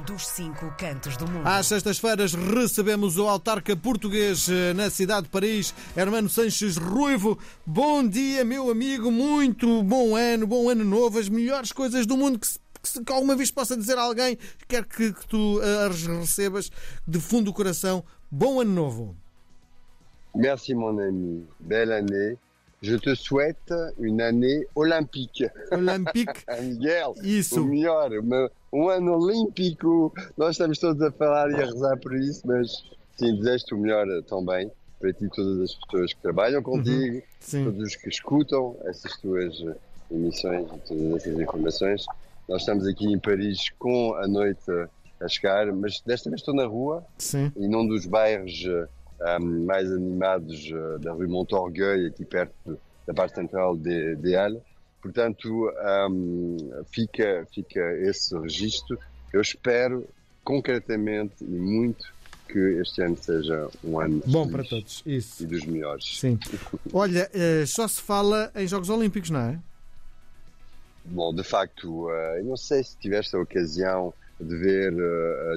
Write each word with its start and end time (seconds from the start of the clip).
dos 0.00 0.26
cinco 0.26 0.72
cantos 0.78 1.16
do 1.16 1.26
mundo. 1.28 1.46
Às 1.46 1.66
sextas-feiras 1.66 2.34
recebemos 2.34 3.18
o 3.18 3.28
autarca 3.28 3.76
português 3.76 4.48
eh, 4.48 4.72
na 4.74 4.90
cidade 4.90 5.24
de 5.24 5.28
Paris, 5.30 5.74
Hermano 5.96 6.28
Sanches 6.28 6.76
Ruivo. 6.76 7.38
Bom 7.66 8.06
dia, 8.06 8.44
meu 8.44 8.70
amigo, 8.70 9.10
muito 9.10 9.82
bom 9.82 10.16
ano, 10.16 10.46
bom 10.46 10.68
ano 10.68 10.84
novo, 10.84 11.18
as 11.18 11.28
melhores 11.28 11.72
coisas 11.72 12.06
do 12.06 12.16
mundo 12.16 12.38
que 12.38 12.46
se 12.46 12.58
que, 12.82 13.04
que 13.04 13.12
alguma 13.12 13.36
vez 13.36 13.50
possa 13.50 13.76
dizer 13.76 13.98
a 13.98 14.02
alguém, 14.02 14.38
quer 14.66 14.84
que, 14.84 15.12
que 15.12 15.26
tu 15.26 15.60
eh, 15.62 15.86
as 15.86 16.06
recebas 16.06 16.70
de 17.06 17.20
fundo 17.20 17.46
do 17.46 17.52
coração. 17.52 18.02
Bom 18.30 18.60
ano 18.60 18.72
novo. 18.72 19.16
Merci 20.34 20.74
mon 20.74 20.98
ami, 20.98 21.46
belle 21.58 21.92
année. 21.92 22.38
Je 22.82 22.96
te 22.96 23.14
souhaite 23.14 23.74
une 23.98 24.22
année 24.22 24.66
olympique. 24.74 25.44
Olympique. 25.70 26.44
Miguel, 26.62 27.14
Isso. 27.22 27.60
o 27.60 27.66
melhor, 27.66 28.10
um 28.72 28.88
ano 28.88 29.16
olímpico. 29.16 30.12
Nós 30.36 30.52
estamos 30.52 30.78
todos 30.78 31.02
a 31.02 31.12
falar 31.12 31.50
e 31.50 31.56
a 31.56 31.66
rezar 31.66 31.98
por 31.98 32.14
isso, 32.14 32.40
mas 32.46 32.82
sim, 33.18 33.36
desejo-te 33.36 33.74
o 33.74 33.78
melhor 33.78 34.08
eh, 34.08 34.22
também 34.22 34.70
para 34.98 35.12
ti 35.12 35.28
todas 35.28 35.60
as 35.60 35.74
pessoas 35.74 36.12
que 36.12 36.20
trabalham 36.22 36.62
contigo, 36.62 37.22
Sim. 37.40 37.64
todos 37.64 37.82
os 37.88 37.96
que 37.96 38.08
escutam 38.08 38.76
essas 38.84 39.16
tuas 39.18 39.60
eh, 39.60 39.74
emissões 40.10 40.66
e 40.66 40.78
todas 40.88 41.14
essas 41.16 41.40
informações. 41.40 42.06
Nós 42.48 42.62
estamos 42.62 42.86
aqui 42.86 43.06
em 43.06 43.18
Paris 43.18 43.70
com 43.78 44.14
a 44.14 44.26
noite 44.26 44.70
a 45.20 45.28
chegar, 45.28 45.70
mas 45.72 46.00
desta 46.00 46.30
vez 46.30 46.40
estou 46.40 46.54
na 46.54 46.64
rua 46.64 47.04
Sim. 47.18 47.52
e 47.56 47.68
num 47.68 47.86
dos 47.86 48.06
bairros 48.06 48.64
eh, 48.66 48.88
mais 49.38 49.90
animados 49.90 50.70
eh, 50.72 50.98
da 50.98 51.12
rue 51.12 51.26
Montorgueil, 51.26 52.08
aqui 52.08 52.24
perto 52.24 52.78
da 53.06 53.14
parte 53.14 53.34
central 53.34 53.76
de, 53.76 54.16
de 54.16 54.34
Halle. 54.34 54.60
Portanto, 55.02 55.72
fica, 56.92 57.46
fica 57.54 57.80
esse 58.02 58.38
registro. 58.38 58.98
Eu 59.32 59.40
espero 59.40 60.06
concretamente 60.44 61.42
e 61.42 61.58
muito 61.58 62.12
que 62.48 62.58
este 62.80 63.02
ano 63.02 63.16
seja 63.16 63.68
um 63.84 64.00
ano 64.00 64.22
Bom 64.26 64.48
para 64.48 64.64
todos. 64.64 65.02
Isso. 65.06 65.42
e 65.42 65.46
dos 65.46 65.64
melhores. 65.64 66.18
Sim. 66.18 66.38
Olha, 66.92 67.30
eh, 67.32 67.64
só 67.66 67.86
se 67.86 68.00
fala 68.02 68.50
em 68.54 68.66
Jogos 68.66 68.90
Olímpicos, 68.90 69.30
não 69.30 69.40
é? 69.40 69.58
Bom, 71.04 71.32
de 71.32 71.44
facto, 71.44 72.10
eh, 72.10 72.40
eu 72.40 72.44
não 72.44 72.56
sei 72.56 72.82
se 72.82 72.96
tiveste 72.98 73.34
a 73.36 73.40
ocasião 73.40 74.12
de 74.40 74.56
ver 74.56 74.94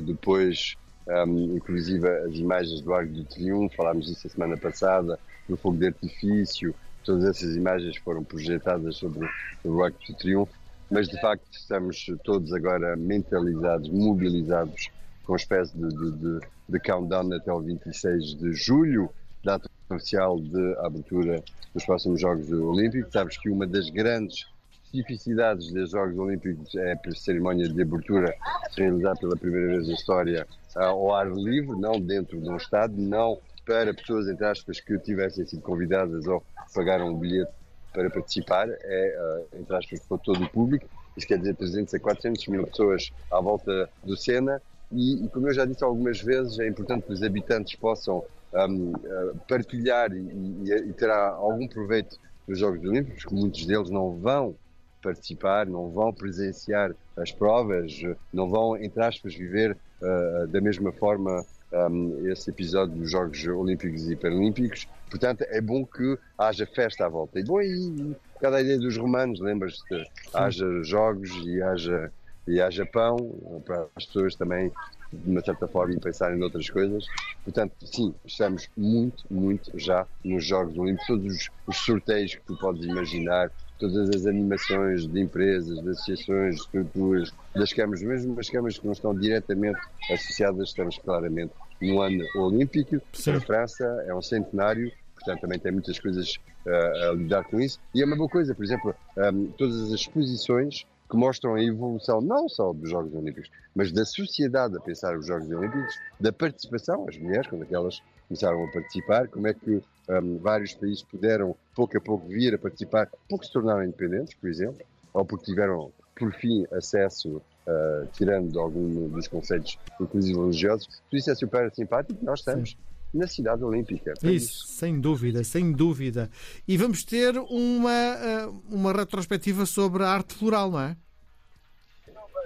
depois, 0.03 0.75
um, 1.07 1.55
inclusive, 1.55 2.07
as 2.07 2.35
imagens 2.35 2.81
do 2.81 2.93
Arco 2.93 3.11
do 3.11 3.23
Triunfo, 3.25 3.75
falámos 3.75 4.07
disso 4.07 4.27
a 4.27 4.29
semana 4.29 4.57
passada, 4.57 5.19
do 5.47 5.57
fogo 5.57 5.77
de 5.77 5.87
artifício, 5.87 6.73
todas 7.03 7.25
essas 7.25 7.55
imagens 7.55 7.97
foram 7.97 8.23
projetadas 8.23 8.95
sobre, 8.97 9.27
o 9.63 9.83
Arco 9.83 9.99
do 10.07 10.13
Triunfo, 10.15 10.53
mas 10.89 11.07
de 11.07 11.19
facto 11.19 11.43
estamos 11.51 12.05
todos 12.23 12.53
agora 12.53 12.95
mentalizados, 12.95 13.89
mobilizados, 13.89 14.89
com 15.25 15.33
uma 15.33 15.37
espécie 15.37 15.75
de, 15.77 15.87
de, 15.89 16.11
de, 16.11 16.39
de 16.69 16.79
countdown 16.79 17.33
até 17.33 17.51
o 17.51 17.59
26 17.59 18.35
de 18.35 18.53
julho, 18.53 19.09
data 19.43 19.69
oficial 19.89 20.39
de 20.39 20.75
abertura 20.79 21.43
dos 21.73 21.85
próximos 21.85 22.21
Jogos 22.21 22.51
Olímpicos. 22.51 23.11
Sabes 23.11 23.37
que 23.37 23.49
uma 23.49 23.65
das 23.65 23.89
grandes 23.89 24.45
especificidades 24.93 25.71
dos 25.71 25.89
Jogos 25.89 26.17
Olímpicos 26.17 26.75
é 26.75 26.93
a 26.93 27.15
cerimónia 27.15 27.67
de 27.67 27.81
abertura 27.81 28.35
realizada 28.77 29.19
pela 29.19 29.35
primeira 29.35 29.67
vez 29.69 29.87
na 29.87 29.93
história 29.93 30.47
ah, 30.75 30.85
ao 30.85 31.15
ar 31.15 31.31
livre, 31.31 31.75
não 31.79 31.99
dentro 31.99 32.39
de 32.39 32.47
um 32.47 32.57
estádio, 32.57 32.97
não 32.97 33.39
para 33.65 33.93
pessoas, 33.93 34.27
entre 34.27 34.45
aspas, 34.45 34.79
que 34.79 34.97
tivessem 34.99 35.45
sido 35.45 35.61
convidadas 35.61 36.27
ou 36.27 36.43
pagaram 36.75 37.09
um 37.09 37.17
bilhete 37.17 37.51
para 37.91 38.09
participar, 38.09 38.67
é, 38.69 39.17
ah, 39.17 39.57
entre 39.59 39.75
aspas, 39.75 39.99
para 40.01 40.17
todo 40.19 40.43
o 40.43 40.49
público. 40.49 40.87
Isso 41.17 41.27
quer 41.27 41.39
dizer 41.39 41.55
300 41.55 41.93
a 41.93 41.99
400 41.99 42.47
mil 42.47 42.67
pessoas 42.67 43.11
à 43.31 43.41
volta 43.41 43.89
do 44.03 44.15
Sena. 44.15 44.61
E, 44.91 45.25
e 45.25 45.29
como 45.29 45.47
eu 45.47 45.53
já 45.53 45.65
disse 45.65 45.83
algumas 45.83 46.21
vezes, 46.21 46.59
é 46.59 46.67
importante 46.67 47.07
que 47.07 47.13
os 47.13 47.23
habitantes 47.23 47.75
possam 47.75 48.23
ahm, 48.53 48.93
ah, 49.05 49.33
partilhar 49.47 50.11
e, 50.13 50.19
e, 50.19 50.71
e 50.71 50.93
ter 50.93 51.09
algum 51.09 51.67
proveito 51.67 52.19
dos 52.47 52.59
Jogos 52.59 52.83
Olímpicos, 52.83 53.25
que 53.25 53.33
muitos 53.33 53.65
deles 53.65 53.89
não 53.89 54.19
vão 54.19 54.55
participar, 55.03 55.67
não 55.67 55.89
vão 55.91 56.13
presenciar 56.13 56.95
as 57.17 57.31
provas, 57.31 58.01
não 58.31 58.49
vão, 58.49 58.77
entre 58.77 59.03
aspas, 59.03 59.35
viver 59.35 59.77
uh, 60.01 60.47
da 60.47 60.61
mesma 60.61 60.91
forma 60.93 61.45
um, 61.73 62.27
esse 62.31 62.49
episódio 62.49 62.95
dos 62.95 63.11
Jogos 63.11 63.45
Olímpicos 63.45 64.09
e 64.09 64.15
Paralímpicos. 64.15 64.87
Portanto, 65.09 65.43
é 65.47 65.59
bom 65.59 65.85
que 65.85 66.17
haja 66.37 66.65
festa 66.65 67.05
à 67.05 67.09
volta. 67.09 67.39
E 67.39 67.43
bom, 67.43 67.61
e 67.61 68.15
cada 68.39 68.61
ideia 68.61 68.79
dos 68.79 68.97
romanos, 68.97 69.39
lembras-te, 69.39 70.09
haja 70.33 70.65
jogos 70.83 71.29
e 71.45 71.61
haja, 71.61 72.11
e 72.47 72.61
haja 72.61 72.85
pão, 72.85 73.17
para 73.65 73.87
as 73.95 74.05
pessoas 74.05 74.35
também, 74.35 74.71
de 75.13 75.29
uma 75.29 75.41
certa 75.41 75.67
forma, 75.67 75.99
pensarem 75.99 76.37
noutras 76.37 76.69
coisas. 76.69 77.05
Portanto, 77.43 77.73
sim, 77.85 78.13
estamos 78.25 78.69
muito, 78.75 79.23
muito 79.29 79.71
já 79.79 80.05
nos 80.23 80.45
Jogos 80.45 80.77
Olímpicos, 80.77 81.07
todos 81.07 81.33
os, 81.33 81.49
os 81.67 81.77
sorteios 81.77 82.35
que 82.35 82.41
tu 82.41 82.57
podes 82.57 82.83
imaginar, 82.85 83.51
todas 83.79 84.09
as 84.09 84.25
animações 84.25 85.07
de 85.07 85.19
empresas, 85.19 85.81
de 85.81 85.89
associações, 85.89 86.55
de 86.55 86.61
estruturas, 86.61 87.33
das 87.53 87.73
câmaras, 87.73 88.01
mesmo 88.01 88.39
as 88.39 88.49
câmaras 88.49 88.77
que 88.77 88.85
não 88.85 88.93
estão 88.93 89.13
diretamente 89.13 89.79
associadas, 90.11 90.69
estamos 90.69 90.97
claramente 90.97 91.53
no 91.81 92.01
ano 92.01 92.23
olímpico. 92.35 93.01
Sim. 93.13 93.31
A 93.31 93.41
França 93.41 93.85
é 94.07 94.15
um 94.15 94.21
centenário, 94.21 94.91
portanto 95.15 95.41
também 95.41 95.59
tem 95.59 95.71
muitas 95.71 95.99
coisas 95.99 96.35
uh, 96.65 97.09
a 97.09 97.13
lidar 97.13 97.43
com 97.43 97.59
isso. 97.59 97.79
E 97.93 98.01
é 98.01 98.05
uma 98.05 98.15
boa 98.15 98.29
coisa, 98.29 98.55
por 98.55 98.63
exemplo, 98.63 98.95
um, 99.17 99.47
todas 99.57 99.81
as 99.81 99.91
exposições 99.91 100.85
que 101.13 101.17
mostram 101.17 101.53
a 101.53 101.63
evolução 101.63 102.21
não 102.21 102.49
só 102.49 102.73
dos 102.73 102.89
Jogos 102.89 103.13
Olímpicos, 103.13 103.47
mas 103.75 103.91
da 103.91 104.03
sociedade 104.03 104.75
a 104.75 104.79
pensar 104.79 105.15
os 105.15 105.27
Jogos 105.27 105.47
Olímpicos, 105.47 105.99
da 106.19 106.33
participação, 106.33 107.05
as 107.07 107.15
mulheres, 107.19 107.45
quando 107.45 107.61
aquelas 107.61 108.01
começaram 108.27 108.63
a 108.63 108.71
participar, 108.71 109.27
como 109.27 109.45
é 109.45 109.53
que 109.53 109.79
um, 110.09 110.39
vários 110.39 110.73
países 110.73 111.03
puderam 111.03 111.55
pouco 111.75 111.95
a 111.95 112.01
pouco 112.01 112.27
vir 112.27 112.55
a 112.55 112.57
participar, 112.57 113.07
porque 113.29 113.45
se 113.45 113.53
tornaram 113.53 113.83
independentes, 113.83 114.33
por 114.33 114.49
exemplo, 114.49 114.83
ou 115.13 115.23
porque 115.23 115.45
tiveram, 115.45 115.91
por 116.15 116.33
fim, 116.33 116.65
acesso, 116.71 117.37
uh, 117.37 118.07
tirando 118.13 118.59
algum 118.59 119.07
dos 119.09 119.27
conceitos, 119.27 119.77
inclusive 120.01 120.35
religiosos. 120.35 120.87
Por 121.11 121.17
isso 121.17 121.29
é 121.29 121.35
super 121.35 121.71
simpático, 121.75 122.25
nós 122.25 122.39
estamos 122.39 122.71
Sim. 122.71 122.77
Na 123.13 123.27
cidade 123.27 123.63
olímpica. 123.63 124.13
Paris. 124.19 124.43
Isso, 124.43 124.67
sem 124.67 124.99
dúvida, 124.99 125.43
sem 125.43 125.71
dúvida. 125.71 126.29
E 126.67 126.75
vamos 126.77 127.03
ter 127.03 127.37
uma, 127.37 127.91
eh, 127.91 128.49
uma 128.69 128.91
retrospectiva 128.91 129.65
sobre 129.65 130.03
a 130.03 130.09
arte 130.09 130.33
floral, 130.33 130.71
não 130.71 130.79
é? 130.81 130.97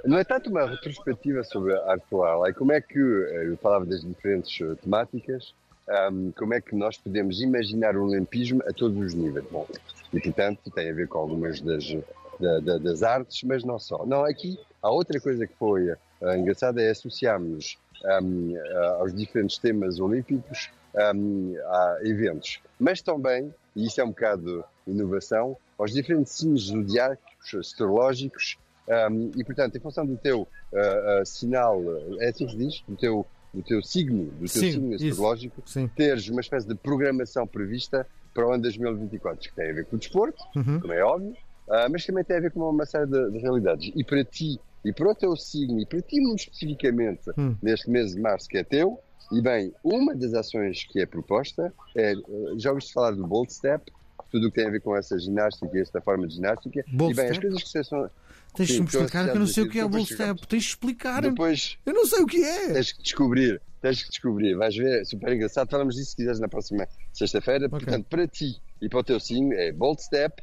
Não 0.05 0.17
é 0.17 0.23
tanto 0.23 0.49
uma 0.49 0.65
retrospectiva 0.65 1.43
sobre 1.43 1.73
a 1.73 1.91
arte 1.91 2.05
floral, 2.09 2.45
é 2.45 2.53
como 2.53 2.71
é 2.71 2.79
que, 2.81 2.99
eh, 2.99 3.47
eu 3.47 3.57
falava 3.57 3.85
das 3.85 4.01
diferentes 4.01 4.59
eh, 4.61 4.75
temáticas, 4.81 5.53
como 6.35 6.53
é 6.53 6.59
que 6.59 6.75
nós 6.75 6.97
podemos 6.97 7.39
imaginar 7.41 7.95
o 7.95 8.03
olimpismo 8.07 8.61
a 8.67 8.73
todos 8.73 8.97
os 9.01 9.13
níveis. 9.13 9.45
Bom, 9.49 9.65
e 10.13 10.19
portanto 10.19 10.69
tem 10.71 10.89
a 10.89 10.93
ver 10.93 11.07
com 11.07 11.17
algumas 11.17 11.61
das, 11.61 11.85
da- 12.41 12.59
da- 12.59 12.77
das 12.77 13.03
artes, 13.03 13.41
mas 13.43 13.63
não 13.63 13.79
só. 13.79 14.05
Não, 14.05 14.25
aqui 14.25 14.59
há 14.81 14.91
outra 14.91 15.17
coisa 15.21 15.47
que 15.47 15.53
foi 15.57 15.93
engraçada, 16.37 16.81
é 16.81 16.89
associarmos 16.91 17.77
um, 18.05 18.55
a- 18.57 18.87
aos 18.99 19.13
diferentes 19.13 19.57
temas 19.57 19.99
olímpicos 19.99 20.69
um, 21.15 21.55
a 21.65 21.99
eventos, 22.03 22.59
mas 22.79 23.01
também, 23.01 23.53
e 23.75 23.85
isso 23.85 24.01
é 24.01 24.03
um 24.03 24.09
bocado 24.09 24.63
inovação, 24.87 25.55
aos 25.77 25.91
diferentes 25.93 26.33
signos 26.33 26.63
zodiacos, 26.67 27.53
astrológicos, 27.55 28.57
um, 29.11 29.31
e 29.35 29.43
portanto, 29.43 29.75
em 29.75 29.79
função 29.79 30.05
do 30.05 30.17
teu 30.17 30.41
uh, 30.41 31.21
uh, 31.21 31.25
sinal, 31.25 31.81
é 32.19 32.29
assim 32.29 32.45
que 32.45 32.51
se 32.53 32.57
diz? 32.57 32.83
Do 32.87 32.95
teu, 32.95 33.25
do 33.53 33.61
teu 33.61 33.81
signo, 33.83 34.25
do 34.25 34.37
teu 34.39 34.47
Sim, 34.47 34.71
signo 34.71 34.95
isso. 34.95 35.07
astrológico, 35.09 35.61
Sim. 35.65 35.87
teres 35.89 36.27
uma 36.29 36.41
espécie 36.41 36.67
de 36.67 36.75
programação 36.75 37.45
prevista 37.45 38.07
para 38.33 38.47
o 38.47 38.51
ano 38.53 38.63
2024, 38.63 39.49
que 39.49 39.55
tem 39.55 39.69
a 39.69 39.73
ver 39.73 39.85
com 39.85 39.95
o 39.97 39.99
desporto, 39.99 40.41
Uhum. 40.55 40.79
como 40.79 40.93
é 40.93 41.03
óbvio, 41.03 41.35
ah, 41.69 41.87
mas 41.89 42.05
também 42.05 42.23
tem 42.23 42.37
a 42.37 42.39
ver 42.39 42.51
com 42.51 42.61
uma 42.69 42.85
série 42.85 43.07
de, 43.07 43.31
de 43.31 43.39
realidades. 43.39 43.91
E 43.95 44.03
para 44.03 44.23
ti, 44.23 44.57
e 44.85 44.93
para 44.93 45.09
o 45.09 45.15
teu 45.15 45.35
signo, 45.35 45.79
e 45.79 45.85
para 45.85 46.01
ti 46.01 46.19
muito 46.19 46.39
especificamente, 46.41 47.21
Hum. 47.37 47.55
neste 47.61 47.89
mês 47.89 48.13
de 48.13 48.21
março 48.21 48.47
que 48.47 48.57
é 48.57 48.63
teu, 48.63 48.99
e 49.31 49.41
bem, 49.41 49.73
uma 49.83 50.15
das 50.15 50.33
ações 50.33 50.85
que 50.85 51.01
é 51.01 51.05
proposta 51.05 51.73
é, 51.95 52.13
ah, 52.13 52.15
já 52.57 52.69
ouviste 52.69 52.93
falar 52.93 53.11
do 53.11 53.27
Bold 53.27 53.51
Step, 53.51 53.91
tudo 54.31 54.47
o 54.47 54.51
que 54.51 54.55
tem 54.59 54.67
a 54.67 54.71
ver 54.71 54.81
com 54.81 54.95
essa 54.95 55.17
ginástica, 55.19 55.77
esta 55.79 56.01
forma 56.01 56.27
de 56.27 56.35
ginástica, 56.35 56.83
Bold 56.93 57.13
e 57.13 57.15
bem, 57.15 57.25
as 57.25 57.31
Step? 57.35 57.41
coisas 57.41 57.63
que 57.63 57.69
se 57.69 57.83
são... 57.83 58.09
Tens 58.55 58.69
de 58.69 58.79
me 58.79 58.85
explicar 58.87 59.25
que 59.25 59.35
eu 59.35 59.39
não 59.39 59.45
sei 59.47 59.63
o 59.63 59.69
que 59.69 59.77
é 59.79 59.85
o 59.85 59.89
Bull 59.89 60.05
Step. 60.05 60.47
Tens 60.47 60.63
de 60.63 60.69
explicar. 60.69 61.21
Depois 61.21 61.77
Eu 61.85 61.93
não 61.93 62.05
sei 62.07 62.21
o 62.21 62.25
que 62.25 62.43
é. 62.43 62.73
tens 62.73 62.91
que 62.91 63.03
descobrir, 63.03 63.61
tens 63.81 64.01
que 64.01 64.09
descobrir, 64.09 64.55
vais 64.55 64.75
ver, 64.75 65.01
é 65.01 65.05
super 65.05 65.31
engraçado. 65.31 65.69
Falamos 65.69 65.93
disso 65.95 66.11
se 66.11 66.15
quiseres 66.15 66.39
na 66.39 66.47
próxima 66.47 66.87
sexta-feira. 67.13 67.69
Portanto, 67.69 68.07
para 68.09 68.27
ti 68.27 68.59
e 68.81 68.89
para 68.89 68.99
o 68.99 69.03
teu 69.03 69.19
signo 69.19 69.53
é 69.53 69.71
Bold 69.71 70.01
Step, 70.01 70.41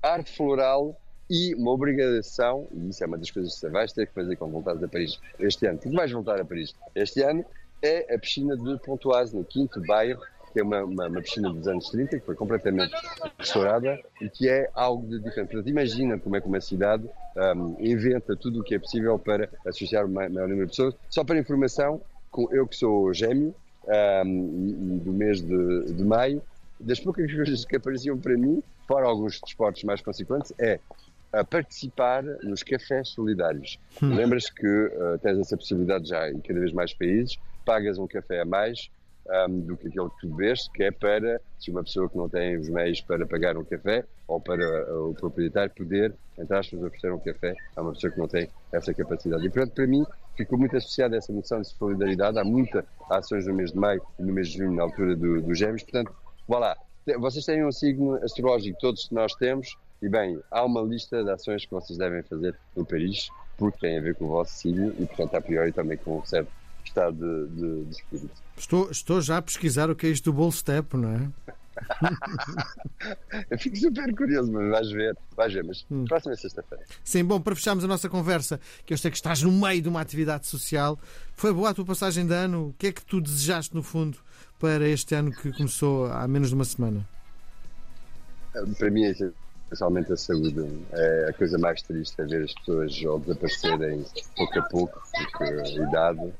arte 0.00 0.36
floral 0.36 1.00
e 1.28 1.54
uma 1.54 1.72
obrigação, 1.72 2.68
e 2.72 2.88
isso 2.88 3.02
é 3.02 3.06
uma 3.06 3.18
das 3.18 3.30
coisas 3.30 3.54
que 3.54 3.60
você 3.60 3.68
vais 3.68 3.92
ter 3.92 4.06
que 4.06 4.14
fazer 4.14 4.36
quando 4.36 4.52
voltares 4.52 4.82
a 4.82 4.88
Paris 4.88 5.18
este 5.38 5.66
ano, 5.66 5.78
porque 5.78 5.96
vais 5.96 6.10
voltar 6.10 6.40
a 6.40 6.44
Paris 6.44 6.74
este 6.94 7.22
ano, 7.22 7.44
é 7.82 8.14
a 8.14 8.18
piscina 8.18 8.56
de 8.56 8.78
Pontoise, 8.78 9.36
no 9.36 9.44
quinto 9.44 9.80
bairro 9.86 10.20
que 10.56 10.60
é 10.60 10.62
uma, 10.62 10.82
uma, 10.84 11.06
uma, 11.06 11.20
piscina 11.20 11.52
dos 11.52 11.68
anos 11.68 11.90
30, 11.90 12.18
que 12.18 12.24
foi 12.24 12.34
completamente 12.34 12.90
restaurada 13.38 14.00
e 14.22 14.30
que 14.30 14.48
é 14.48 14.70
algo 14.72 15.06
de 15.06 15.18
diferente. 15.18 15.50
Portanto, 15.50 15.68
imagina 15.68 16.18
como 16.18 16.34
é 16.34 16.40
que 16.40 16.48
uma 16.48 16.62
cidade 16.62 17.06
um, 17.36 17.76
inventa 17.78 18.34
tudo 18.34 18.60
o 18.60 18.64
que 18.64 18.74
é 18.74 18.78
possível 18.78 19.18
para 19.18 19.50
associar 19.66 20.06
o 20.06 20.08
maior 20.08 20.48
número 20.48 20.64
de 20.64 20.70
pessoas. 20.70 20.94
Só 21.10 21.22
para 21.24 21.38
informação, 21.38 22.00
eu 22.52 22.66
que 22.66 22.74
sou 22.74 23.12
gêmeo 23.12 23.54
um, 24.24 24.96
do 24.96 25.12
mês 25.12 25.42
de, 25.42 25.92
de 25.92 26.02
maio, 26.02 26.40
das 26.80 27.00
poucas 27.00 27.30
coisas 27.36 27.66
que 27.66 27.76
apareciam 27.76 28.16
para 28.16 28.34
mim, 28.34 28.62
fora 28.88 29.04
alguns 29.04 29.38
desportos 29.38 29.84
mais 29.84 30.00
consequentes, 30.00 30.54
é 30.58 30.80
a 31.36 31.44
participar 31.44 32.22
nos 32.42 32.62
cafés 32.62 33.08
solidários. 33.08 33.78
Hum. 34.02 34.14
Lembras 34.14 34.48
que 34.50 34.66
uh, 34.66 35.18
tens 35.22 35.38
essa 35.38 35.56
possibilidade 35.56 36.08
já 36.08 36.30
em 36.30 36.40
cada 36.40 36.60
vez 36.60 36.72
mais 36.72 36.94
países, 36.94 37.38
pagas 37.64 37.98
um 37.98 38.06
café 38.06 38.40
a 38.40 38.44
mais 38.44 38.90
um, 39.48 39.60
do 39.60 39.76
que 39.76 39.88
aquele 39.88 40.08
que 40.10 40.20
tu 40.20 40.28
bebes, 40.28 40.68
que 40.68 40.84
é 40.84 40.90
para, 40.90 41.40
se 41.58 41.70
uma 41.70 41.82
pessoa 41.82 42.08
que 42.08 42.16
não 42.16 42.28
tem 42.28 42.56
os 42.56 42.68
meios 42.68 43.00
para 43.00 43.26
pagar 43.26 43.56
um 43.56 43.64
café, 43.64 44.04
ou 44.26 44.40
para 44.40 44.64
uh, 44.92 45.10
o 45.10 45.14
proprietário 45.14 45.72
poder, 45.74 46.14
entre 46.38 46.56
aspas, 46.56 46.82
oferecer 46.82 47.12
um 47.12 47.18
café 47.18 47.54
a 47.76 47.82
uma 47.82 47.92
pessoa 47.92 48.12
que 48.12 48.18
não 48.18 48.28
tem 48.28 48.48
essa 48.72 48.94
capacidade. 48.94 49.44
E, 49.46 49.50
portanto, 49.50 49.74
para 49.74 49.86
mim, 49.86 50.04
ficou 50.36 50.58
muito 50.58 50.76
associada 50.76 51.16
essa 51.16 51.32
noção 51.32 51.60
de 51.60 51.68
solidariedade. 51.68 52.38
Há 52.38 52.44
muitas 52.44 52.84
ações 53.10 53.46
no 53.46 53.54
mês 53.54 53.72
de 53.72 53.78
maio 53.78 54.02
e 54.18 54.22
no 54.22 54.32
mês 54.32 54.48
de 54.48 54.58
junho, 54.58 54.72
na 54.72 54.84
altura 54.84 55.16
dos 55.16 55.42
do 55.42 55.54
gêmeos. 55.54 55.82
Portanto, 55.82 56.14
vá 56.48 56.58
lá. 56.58 56.76
Vocês 57.18 57.44
têm 57.44 57.64
um 57.64 57.70
signo 57.70 58.14
astrológico, 58.16 58.76
todos 58.80 59.08
nós 59.10 59.32
temos, 59.34 59.76
e 60.02 60.08
bem, 60.08 60.40
há 60.50 60.64
uma 60.64 60.82
lista 60.82 61.22
de 61.24 61.30
ações 61.30 61.64
que 61.64 61.70
vocês 61.70 61.98
devem 61.98 62.22
fazer 62.22 62.56
em 62.76 62.84
Paris, 62.84 63.28
porque 63.56 63.78
tem 63.78 63.98
a 63.98 64.00
ver 64.00 64.14
com 64.14 64.26
o 64.26 64.28
vosso 64.28 64.52
signo 64.52 64.94
e, 64.98 65.06
portanto, 65.06 65.34
a 65.34 65.40
priori 65.40 65.72
também 65.72 65.96
com 65.96 66.18
um 66.18 66.24
certo 66.24 66.50
estado 66.84 67.16
de, 67.16 67.54
de, 67.54 67.84
de 67.84 67.90
espírito. 67.90 68.42
Estou, 68.56 68.90
estou 68.90 69.20
já 69.20 69.38
a 69.38 69.42
pesquisar 69.42 69.90
o 69.90 69.96
que 69.96 70.06
é 70.06 70.10
isto 70.10 70.24
do 70.24 70.32
Bol 70.32 70.52
Step, 70.52 70.96
não 70.96 71.12
é? 71.12 71.28
Eu 73.50 73.58
fico 73.58 73.76
super 73.76 74.14
curioso, 74.14 74.50
mas 74.50 74.70
vais 74.70 74.90
ver, 74.90 75.16
vais 75.36 75.52
ver, 75.52 75.64
mas 75.64 75.84
hum. 75.90 76.04
próxima 76.04 76.34
sexta-feira. 76.36 76.84
Sim, 77.04 77.24
bom, 77.24 77.40
para 77.40 77.54
fecharmos 77.54 77.84
a 77.84 77.88
nossa 77.88 78.08
conversa, 78.08 78.60
que 78.84 78.94
eu 78.94 78.98
sei 78.98 79.10
que 79.10 79.16
estás 79.16 79.42
no 79.42 79.52
meio 79.52 79.82
de 79.82 79.88
uma 79.88 80.00
atividade 80.00 80.46
social, 80.46 80.98
foi 81.34 81.52
boa 81.52 81.70
a 81.70 81.74
tua 81.74 81.84
passagem 81.84 82.26
de 82.26 82.34
ano? 82.34 82.68
O 82.68 82.72
que 82.74 82.86
é 82.88 82.92
que 82.92 83.04
tu 83.04 83.20
desejaste, 83.20 83.74
no 83.74 83.82
fundo, 83.82 84.18
para 84.58 84.88
este 84.88 85.14
ano 85.14 85.30
que 85.30 85.52
começou 85.52 86.06
há 86.06 86.26
menos 86.26 86.48
de 86.48 86.54
uma 86.54 86.64
semana? 86.64 87.06
Para 88.78 88.90
mim 88.90 89.04
é 89.04 89.12
especialmente 89.66 90.12
a 90.12 90.16
saúde. 90.16 90.64
É 90.92 91.30
a 91.30 91.32
coisa 91.32 91.58
mais 91.58 91.82
triste 91.82 92.20
é 92.20 92.24
ver 92.24 92.44
as 92.44 92.54
pessoas 92.54 93.02
ou 93.04 93.18
desaparecerem 93.18 94.04
pouco 94.36 94.58
a 94.58 94.62
pouco, 94.62 95.02
porque 95.12 95.44
a 95.44 95.68
idade, 95.68 96.32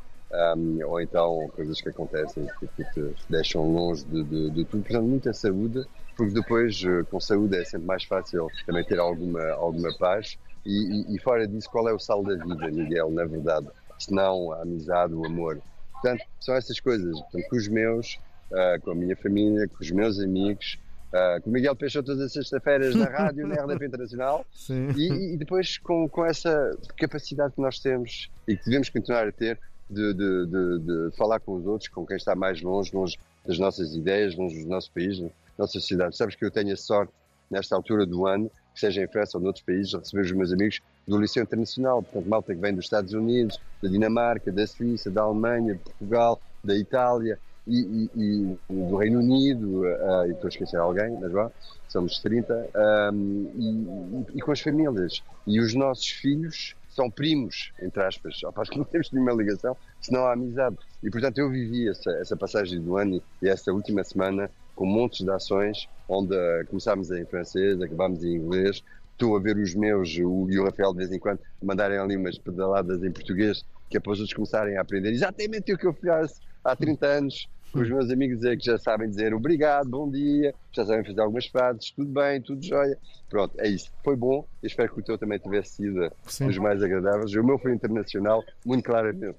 um, 0.56 0.86
ou 0.86 1.00
então 1.00 1.48
coisas 1.54 1.80
que 1.80 1.88
acontecem 1.88 2.46
que, 2.60 2.84
te 2.84 3.14
deixam 3.28 3.70
longe 3.70 4.04
de, 4.06 4.22
de, 4.22 4.50
de 4.50 4.64
tudo. 4.64 4.82
Portanto, 4.84 5.04
muita 5.04 5.32
saúde, 5.32 5.84
porque 6.16 6.32
depois 6.32 6.82
eh, 6.84 7.02
com 7.10 7.20
saúde 7.20 7.56
é 7.56 7.64
sempre 7.64 7.86
mais 7.86 8.04
fácil 8.04 8.48
também 8.64 8.84
ter 8.84 8.98
alguma, 8.98 9.42
alguma 9.52 9.96
paz. 9.98 10.38
E, 10.64 11.12
e, 11.12 11.16
e 11.16 11.20
fora 11.20 11.46
disso, 11.46 11.68
qual 11.70 11.88
é 11.88 11.92
o 11.92 11.98
sal 11.98 12.24
da 12.24 12.34
vida, 12.34 12.70
Miguel, 12.70 13.10
na 13.10 13.24
verdade? 13.24 13.68
Se 13.98 14.12
não 14.12 14.52
a 14.52 14.62
amizade, 14.62 15.14
o 15.14 15.24
amor. 15.24 15.60
Portanto, 15.92 16.24
são 16.40 16.54
essas 16.54 16.80
coisas. 16.80 17.12
Portanto, 17.20 17.48
com 17.48 17.56
os 17.56 17.68
meus, 17.68 18.18
uh, 18.50 18.80
com 18.82 18.90
a 18.90 18.94
minha 18.94 19.16
família, 19.16 19.68
com 19.68 19.76
os 19.80 19.90
meus 19.90 20.18
amigos, 20.18 20.78
Uh, 21.06 21.40
com 21.40 21.50
o 21.50 21.52
Miguel 21.52 21.76
Peixoto 21.76 22.06
todas 22.06 22.20
as 22.20 22.32
sextas-feiras 22.32 22.94
na 22.94 23.06
rádio, 23.06 23.46
na 23.46 23.54
RDP 23.54 23.86
Internacional, 23.86 24.44
e, 24.96 25.34
e, 25.34 25.36
depois 25.36 25.78
com, 25.78 26.08
com 26.08 26.24
essa 26.24 26.76
capacidade 26.96 27.54
que 27.54 27.60
nós 27.60 27.78
temos 27.78 28.28
e 28.46 28.56
que 28.56 28.64
devemos 28.64 28.88
continuar 28.88 29.28
a 29.28 29.32
ter 29.32 29.58
de, 29.88 30.12
de, 30.12 30.46
de, 30.46 30.78
de, 30.80 31.16
falar 31.16 31.38
com 31.40 31.54
os 31.54 31.66
outros, 31.66 31.88
com 31.88 32.04
quem 32.04 32.16
está 32.16 32.34
mais 32.34 32.60
longe, 32.60 32.94
longe 32.94 33.16
das 33.46 33.58
nossas 33.58 33.94
ideias, 33.94 34.34
longe 34.36 34.62
do 34.62 34.68
nosso 34.68 34.90
país, 34.90 35.18
da 35.20 35.28
nossa 35.56 35.72
sociedade. 35.74 36.16
Sabes 36.16 36.34
que 36.34 36.44
eu 36.44 36.50
tenho 36.50 36.72
a 36.72 36.76
sorte, 36.76 37.12
nesta 37.48 37.76
altura 37.76 38.04
do 38.04 38.26
ano, 38.26 38.50
que 38.74 38.80
seja 38.80 39.02
em 39.02 39.08
França 39.08 39.38
ou 39.38 39.44
noutros 39.44 39.64
países, 39.64 39.90
de 39.90 39.96
receber 39.96 40.22
os 40.22 40.32
meus 40.32 40.52
amigos 40.52 40.80
do 41.06 41.18
Liceu 41.18 41.42
Internacional, 41.42 42.02
portanto, 42.02 42.28
malta 42.28 42.54
que 42.54 42.60
vem 42.60 42.74
dos 42.74 42.84
Estados 42.84 43.12
Unidos, 43.12 43.58
da 43.80 43.88
Dinamarca, 43.88 44.50
da 44.50 44.66
Suíça, 44.66 45.10
da 45.10 45.22
Alemanha, 45.22 45.74
de 45.74 45.80
Portugal, 45.80 46.40
da 46.62 46.76
Itália, 46.76 47.38
e, 47.66 48.10
e, 48.14 48.56
e 48.70 48.74
do 48.74 48.96
Reino 48.96 49.18
Unido, 49.18 49.82
uh, 49.82 50.26
e 50.26 50.30
estou 50.30 50.46
a 50.46 50.48
esquecer 50.48 50.76
alguém, 50.76 51.10
mas 51.20 51.32
vá, 51.32 51.50
somos 51.88 52.18
30, 52.20 52.70
um, 53.12 54.26
e, 54.32 54.38
e, 54.38 54.40
com 54.40 54.52
as 54.52 54.60
famílias. 54.60 55.22
E 55.46 55.60
os 55.60 55.74
nossos 55.74 56.06
filhos 56.06 56.76
são 56.88 57.10
primos, 57.10 57.72
entre 57.80 58.02
aspas, 58.02 58.40
após 58.44 58.70
que 58.70 58.78
não 58.78 58.84
temos 58.84 59.10
nenhuma 59.10 59.32
ligação, 59.32 59.76
senão 60.00 60.26
há 60.26 60.32
amizade. 60.32 60.76
E 61.02 61.10
portanto 61.10 61.38
eu 61.38 61.50
vivi 61.50 61.88
essa, 61.88 62.10
essa 62.12 62.36
passagem 62.36 62.80
do 62.80 62.96
ano 62.96 63.22
e 63.42 63.48
esta 63.48 63.72
última 63.72 64.02
semana 64.04 64.50
com 64.74 64.86
montes 64.86 65.24
de 65.24 65.30
ações, 65.30 65.88
onde 66.08 66.34
uh, 66.34 66.66
começámos 66.68 67.10
em 67.10 67.24
francês, 67.24 67.80
acabámos 67.80 68.22
em 68.22 68.36
inglês, 68.36 68.82
estou 69.12 69.36
a 69.36 69.40
ver 69.40 69.56
os 69.56 69.74
meus, 69.74 70.16
o 70.18 70.46
e 70.50 70.58
o 70.58 70.64
Rafael 70.64 70.92
de 70.92 70.98
vez 70.98 71.12
em 71.12 71.18
quando, 71.18 71.40
mandarem 71.62 71.98
ali 71.98 72.16
umas 72.16 72.38
pedaladas 72.38 73.02
em 73.02 73.10
português, 73.10 73.64
que 73.88 73.96
é 73.96 74.00
para 74.00 74.12
os 74.12 74.20
outros 74.20 74.34
começarem 74.34 74.76
a 74.76 74.82
aprender 74.82 75.10
exatamente 75.10 75.72
o 75.72 75.78
que 75.78 75.86
eu 75.86 75.92
fiz 75.94 76.40
há 76.62 76.76
30 76.76 77.06
anos 77.06 77.48
os 77.74 77.88
meus 77.88 78.10
amigos 78.10 78.44
é 78.44 78.56
que 78.56 78.64
já 78.64 78.78
sabem 78.78 79.08
dizer 79.08 79.34
obrigado, 79.34 79.88
bom 79.88 80.10
dia, 80.10 80.54
já 80.72 80.84
sabem 80.84 81.04
fazer 81.04 81.20
algumas 81.20 81.46
frases, 81.46 81.90
tudo 81.90 82.10
bem, 82.10 82.40
tudo 82.40 82.64
jóia. 82.64 82.98
Pronto, 83.28 83.54
é 83.58 83.68
isso. 83.68 83.90
Foi 84.04 84.16
bom. 84.16 84.46
Eu 84.62 84.66
espero 84.66 84.92
que 84.92 85.00
o 85.00 85.02
teu 85.02 85.18
também 85.18 85.38
tivesse 85.38 85.76
sido 85.76 86.10
Sim. 86.26 86.46
dos 86.46 86.58
mais 86.58 86.82
agradáveis. 86.82 87.34
O 87.34 87.42
meu 87.42 87.58
foi 87.58 87.72
internacional, 87.72 88.44
muito 88.64 88.84
claramente. 88.84 89.36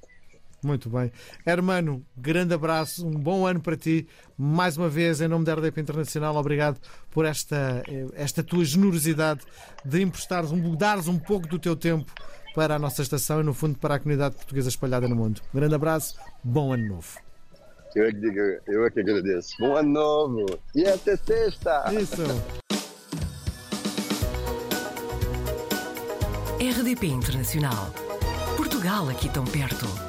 Muito 0.64 0.90
bem. 0.90 1.12
Hermano, 1.46 2.04
grande 2.18 2.54
abraço, 2.54 3.06
um 3.06 3.12
bom 3.12 3.46
ano 3.46 3.62
para 3.62 3.78
ti. 3.78 4.08
Mais 4.38 4.76
uma 4.76 4.90
vez, 4.90 5.22
em 5.22 5.28
nome 5.28 5.46
da 5.46 5.54
RDP 5.54 5.82
Internacional, 5.82 6.36
obrigado 6.36 6.80
por 7.12 7.26
esta, 7.26 7.84
eh, 7.88 8.08
esta 8.16 8.44
tua 8.44 8.66
generosidade 8.66 9.42
de 9.86 10.02
emprestares, 10.02 10.52
um, 10.52 10.76
dares 10.76 11.08
um 11.08 11.20
pouco 11.20 11.48
do 11.48 11.60
teu 11.60 11.76
tempo 11.76 12.12
para 12.56 12.76
a 12.76 12.80
nossa 12.80 13.04
estação 13.04 13.40
e, 13.40 13.44
no 13.44 13.54
fundo, 13.54 13.78
para 13.78 13.96
a 13.96 14.00
comunidade 14.00 14.36
portuguesa 14.36 14.70
espalhada 14.70 15.08
no 15.08 15.16
mundo. 15.16 15.42
Grande 15.54 15.76
abraço, 15.76 16.18
bom 16.44 16.74
ano 16.74 16.88
novo. 16.88 17.27
Eu 17.96 18.06
é 18.06 18.12
que, 18.12 18.62
eu 18.68 18.86
é 18.86 18.90
que 18.90 19.00
agradeço. 19.00 19.56
Bom 19.60 19.76
ano 19.76 19.90
novo 19.90 20.46
e 20.76 20.86
até 20.86 21.16
sexta! 21.16 21.92
Isso! 21.94 22.24
RDP 26.60 27.08
Internacional. 27.08 27.88
Portugal 28.56 29.10
aqui 29.10 29.30
tão 29.30 29.46
perto. 29.46 30.07